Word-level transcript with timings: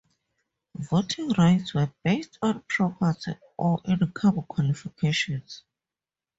Voting 0.73 1.29
rights 1.33 1.75
were 1.75 1.91
based 2.03 2.39
on 2.41 2.63
property 2.67 3.37
or 3.55 3.79
income 3.85 4.41
qualifications. 4.49 5.61